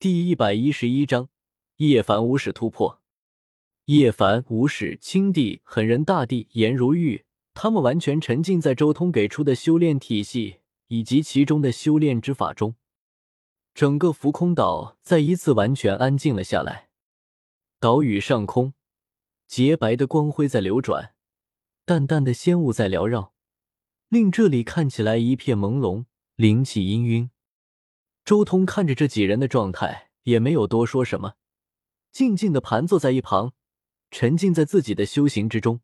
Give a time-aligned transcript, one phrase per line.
[0.00, 1.28] 第一百一十一章
[1.78, 3.02] 叶凡无始突破。
[3.86, 12.76] 叶凡、无始、青帝、狠人大帝、颜如玉，他们完全沉浸在周通给出的修炼体系以及其中的修炼之法中。
[13.74, 16.90] 整个浮空岛再一次完全安静了下来。
[17.80, 18.74] 岛屿上空，
[19.48, 21.14] 洁白的光辉在流转，
[21.84, 23.32] 淡淡的仙雾在缭绕，
[24.08, 26.04] 令这里看起来一片朦胧，
[26.36, 27.30] 灵气氤氲。
[28.28, 31.36] 周通看着这几人的状态，也没有多说什么，
[32.12, 33.54] 静静的盘坐在一旁，
[34.10, 35.80] 沉浸在自己的修行之中。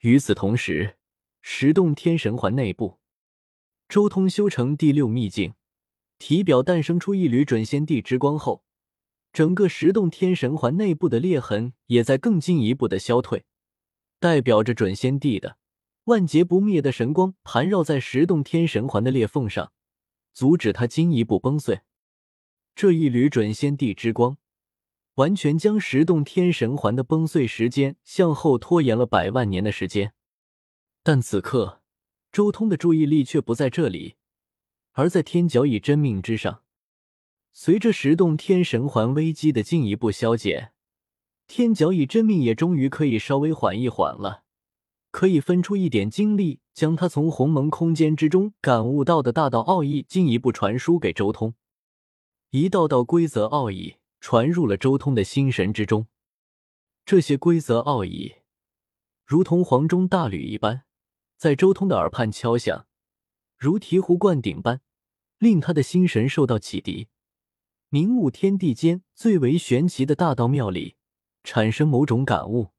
[0.00, 0.96] 与此同时，
[1.42, 2.98] 十洞天神环内部，
[3.88, 5.54] 周通修成第六秘境，
[6.18, 8.64] 体表诞生出一缕准仙帝之光后，
[9.32, 13.44] 整个十洞天神环内部的裂痕也在更进一步的消退，
[14.18, 15.58] 代表着准仙帝的
[16.06, 19.70] 万劫不灭的神光盘绕在十洞天神环的裂缝上。
[20.34, 21.80] 阻止他进一步崩碎。
[22.74, 24.36] 这一缕准仙帝之光，
[25.14, 30.12] 完全将十洞天神环的崩碎时间向后拖延了百万年的时间。
[31.02, 31.80] 但此刻，
[32.32, 34.16] 周通的注意力却不在这里，
[34.92, 36.62] 而在天角以真命之上。
[37.52, 40.72] 随着十洞天神环危机的进一步消减，
[41.46, 44.43] 天角以真命也终于可以稍微缓一缓了。
[45.14, 51.54] 可以分出一点精力，将他从鸿蒙空间之中感悟到的大道奥义进一步传输给周通。
[52.50, 56.08] 一道道规则奥义传入了周通的心神之中。
[57.06, 58.38] 这些规则奥义
[59.24, 60.82] 如同黄钟大吕一般，
[61.36, 62.88] 在周通的耳畔敲响，
[63.56, 64.80] 如醍醐灌顶般，
[65.38, 67.06] 令他的心神受到启迪，
[67.88, 70.96] 明悟天地间最为玄奇的大道妙理，
[71.44, 72.70] 产生某种感悟。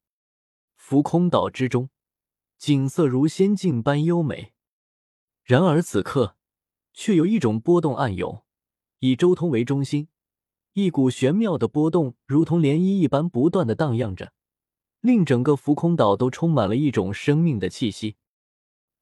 [0.76, 1.90] 浮空岛之中。
[2.58, 4.54] 景色如仙境般优美，
[5.44, 6.36] 然而此刻
[6.94, 8.44] 却有一种波动暗涌，
[9.00, 10.08] 以周通为中心，
[10.74, 14.34] 一股玄妙的波动如同涟漪一般不断的荡漾着，
[15.02, 18.16] 令整个浮空岛都充满了一种生命的气息。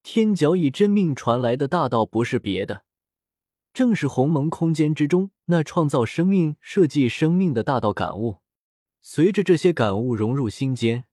[0.02, 2.84] 天角以真命传来的大道不是别的，
[3.72, 8.40] 正是鸿蒙空间之中那创造生命、设计生命的大道感悟。
[9.02, 11.06] 随着这些感悟融入心间。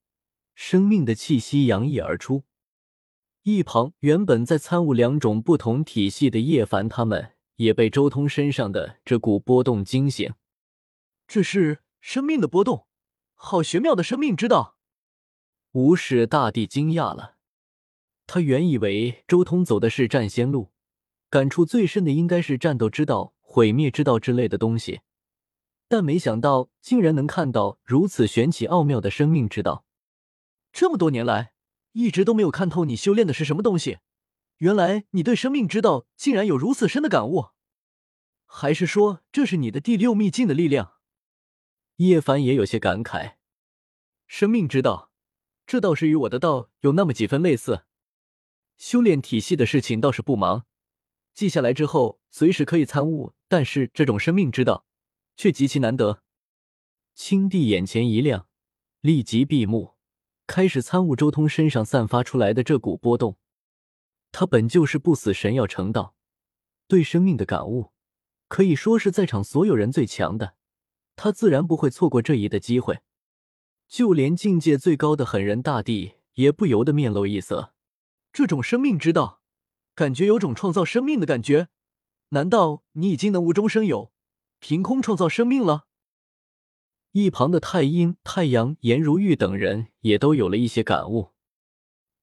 [0.62, 2.44] 生命的气息洋溢而出，
[3.44, 10.34] 一旁原本在参悟两种不同体系的叶凡，他们也被周通身上的这股波动惊醒。
[11.26, 12.86] 这是生命的波动，
[13.32, 14.76] 好玄妙的生命之道！
[15.72, 17.36] 无始大帝惊讶了，
[18.26, 20.72] 他原以为周通走的是战仙路，
[21.30, 25.00] 感触最深的应该是战斗之道、毁灭之道之类的东西，
[25.88, 29.86] 但没想到竟然能看到如此玄奇奥妙的生命之道。
[30.72, 31.52] 这么多年来，
[31.92, 33.98] 一直都没有看透你修炼的是什么东西。
[34.58, 37.50] 原来你对生命之道竟然有如此深的感悟，
[38.44, 40.94] 还是说这是你的第六秘境的力量？
[41.96, 43.36] 叶凡也有些感慨。
[44.26, 45.10] 生命之道，
[45.66, 47.84] 这倒是与我的道有那么几分类似。
[48.76, 50.66] 修炼体系的事情倒是不忙，
[51.34, 53.34] 记下来之后随时可以参悟。
[53.48, 54.86] 但是这种生命之道，
[55.36, 56.22] 却极其难得。
[57.14, 58.46] 青帝眼前一亮，
[59.00, 59.96] 立即闭目。
[60.50, 63.38] 开始参悟周通身上散发出来的这股波动，
[64.32, 66.16] 他本就是不死神药成道，
[66.88, 67.92] 对生命的感悟
[68.48, 70.56] 可以说是在场所有人最强的，
[71.14, 72.98] 他自然不会错过这一的机会。
[73.86, 77.72] 就连境界最高的狠人大帝也不由得面露异色，
[78.32, 79.40] 这种生命之道，
[79.94, 81.68] 感觉有种创造生命的感觉，
[82.30, 84.10] 难道你已经能无中生有，
[84.58, 85.86] 凭空创造生命了？
[87.12, 91.30] 一旁的太阴、太阳、颜如玉等人也都有了一些感悟，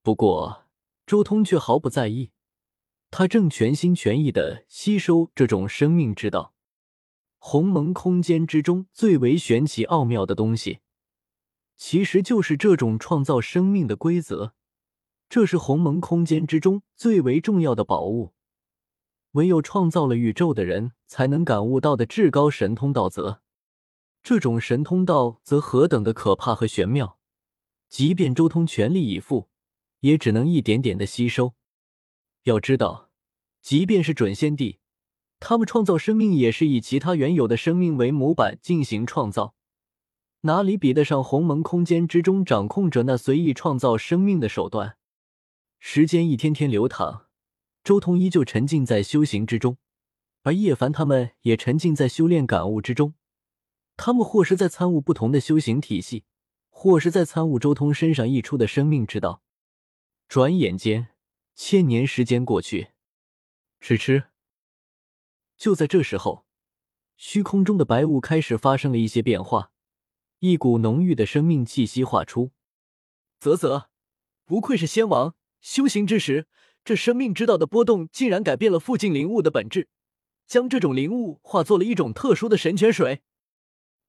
[0.02, 0.64] 不过
[1.06, 2.32] 周通却毫不在意，
[3.12, 6.54] 他正全心全意的吸收这种生命之道。
[7.38, 10.80] 鸿蒙空间之中最为玄奇奥妙的东西，
[11.76, 14.54] 其实就是这种创造生命的规则。
[15.28, 18.34] 这是鸿蒙空间之中最为重要的宝物，
[19.32, 23.42] 唯有创造了宇宙的人才能感悟到的至高神通道则。
[24.30, 27.18] 这种神通道则何等的可怕和玄妙，
[27.88, 29.48] 即便周通全力以赴，
[30.02, 31.54] 也只能一点点的吸收。
[32.44, 33.10] 要知道，
[33.62, 34.80] 即便是准仙帝，
[35.40, 39.56] 他们创造生命也是以其他原有的生命为模板进行创造，
[40.42, 44.98] 哪里比得上鸿蒙空间之中掌控者那随意创造生命的手段？
[45.80, 47.28] 时间一天天流淌，
[47.82, 49.78] 周通依旧沉浸在修行之中，
[50.44, 53.14] 而叶凡他们也沉浸在修炼感悟之中。
[53.98, 56.24] 他们或是在参悟不同的修行体系，
[56.70, 59.42] 或是在参悟周通身上溢出的生命之道。
[60.30, 61.10] 转眼间，
[61.56, 62.90] 千年时间过去，
[63.82, 64.26] 吃吃。
[65.58, 66.46] 就在这时候，
[67.18, 69.72] 虚空中的白雾开始发生了一些变化，
[70.40, 72.52] 一股浓郁的生命气息化出。
[73.40, 73.90] 啧啧，
[74.46, 76.48] 不愧是仙王，修行之时，
[76.86, 79.90] 这生命之道的波动竟然改变了附近灵物的本质，
[80.46, 83.24] 将这种灵物化作了一种特殊的神泉水。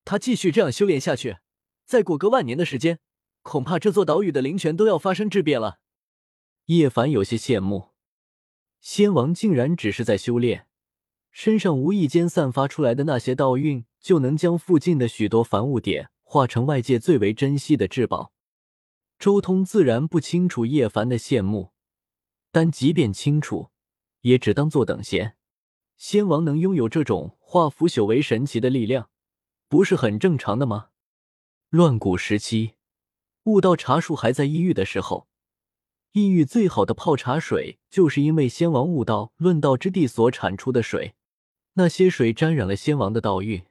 [0.08, 1.36] 他继续这样修炼下去，
[1.84, 2.98] 再过个万年的时间，
[3.42, 5.80] 恐怕这座岛屿的灵泉都要发生质变了。
[6.64, 7.90] 叶凡有些羡慕，
[8.80, 10.66] 仙王竟然只是在修炼，
[11.30, 18.32] 身上无意间散发出来的那些道韵，就能将附近的许多凡物点化成外界最为珍惜的至宝。
[19.18, 21.72] 周通自然不清楚叶凡的羡慕，
[22.50, 23.68] 但即便清楚，
[24.22, 25.36] 也只当做等闲。
[25.98, 29.10] 仙王能拥有这种化腐朽为神奇的力量。
[29.68, 30.88] 不是很正常的吗？
[31.68, 32.72] 乱古时期，
[33.44, 35.28] 悟道茶树还在异域的时候，
[36.12, 41.14] 异域最好的泡茶水，就是因为仙王悟道论道之地所产出的水。
[41.74, 43.62] 那些水沾染了仙王的道运，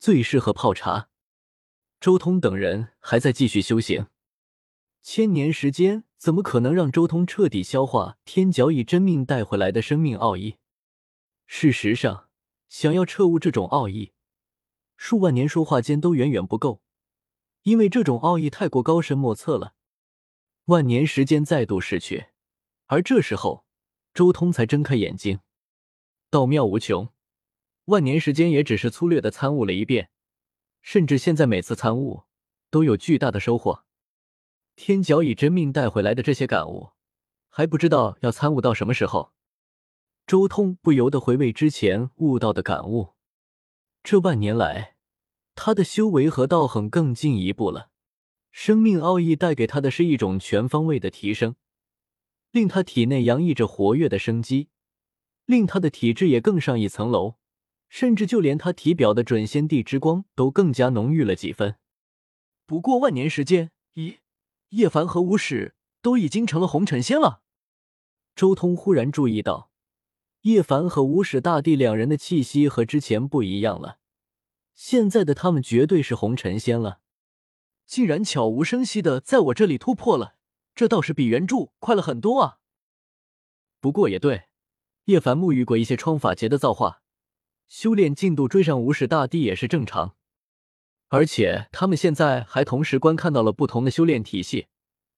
[0.00, 1.08] 最适合泡茶。
[2.00, 4.08] 周通等人还在继续修行，
[5.02, 10.56] 千年时间怎么可能让周通彻底消化天角以真命带回来的生命奥义？
[11.46, 12.28] 事实上，
[12.68, 14.10] 想要彻悟这种奥义，
[14.96, 16.80] 数万年说话间都远远不够，
[17.62, 19.74] 因为这种奥义太过高深莫测了。
[20.66, 22.28] 万年时间再度逝去，
[22.86, 23.64] 而这时候，
[24.14, 25.40] 周通才睁开眼睛。
[26.30, 27.10] 道妙无穷，
[27.86, 30.10] 万年时间也只是粗略的参悟了一遍，
[30.80, 32.24] 甚至现在每次参悟
[32.70, 33.84] 都有巨大的收获。
[34.76, 36.90] 天角以真命带回来的这些感悟，
[37.48, 39.32] 还不知道要参悟到什么时候。
[40.26, 43.13] 周通不由得回味之前悟到的感悟。
[44.04, 44.96] 这万年来，
[45.54, 47.88] 他的修为和道行更进一步了。
[48.52, 51.56] 生命奥义带给他的是一种全方位的提升，
[52.50, 54.68] 令他体内洋溢着活跃的生机，
[55.46, 57.36] 令他的体质也更上一层楼，
[57.88, 61.76] 甚至就连他体表的准仙帝之光都更加浓郁了几分。
[62.66, 64.18] 不过万年时间，咦，
[64.68, 67.40] 叶凡和吴史都已经成了红尘仙了。
[68.36, 69.70] 周通忽然注意到。
[70.44, 73.98] 叶凡和无始大帝两人的气息和之前不一样了，
[74.74, 77.00] 现在的他们绝对是红尘仙了，
[77.86, 80.36] 竟然悄无声息的在我这里突破了，
[80.74, 82.58] 这倒是比原著快了很多啊。
[83.80, 84.48] 不过也对，
[85.06, 87.00] 叶凡沐浴过一些创法劫的造化，
[87.66, 90.14] 修炼进度追上无始大帝也是正常，
[91.08, 94.66] 而且他们现在还同时观看到了不同的修炼体系，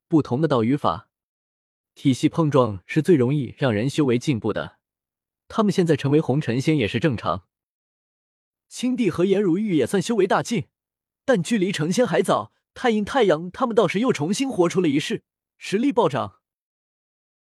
[0.07, 1.09] 不同的道与法
[1.97, 4.77] 体系碰撞是最容易让人修为进步的。
[5.49, 7.45] 他们现在成为红尘仙也是正常。
[8.69, 10.69] 青帝和颜如玉也算修为大进，
[11.25, 12.53] 但距离成仙还早。
[12.75, 15.23] 太阴、太阳他们倒是又重新活出了一世，
[15.57, 16.41] 实力暴涨。